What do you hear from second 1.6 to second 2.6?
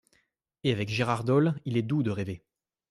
il est doux de rêver.